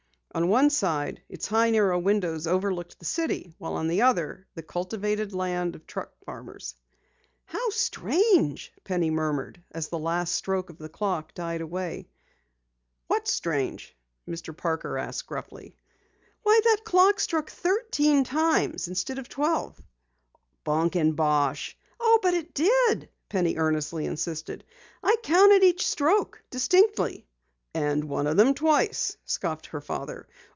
[0.33, 4.63] On one side, its high, narrow windows overlooked the city, while on the other, the
[4.63, 6.73] cultivated lands of truck farmers.
[7.43, 12.07] "How strange!" Penny murmured as the last stroke of the clock died away.
[13.07, 13.93] "What is strange?"
[14.25, 14.55] Mr.
[14.55, 15.75] Parker asked gruffly.
[16.43, 19.81] "Why, that clock struck thirteen times instead of twelve!"
[20.63, 24.63] "Bunk and bosh!" "Oh, but it did!" Penny earnestly insisted.
[25.03, 27.27] "I counted each stroke distinctly."
[27.73, 30.27] "And one of them twice," scoffed her father.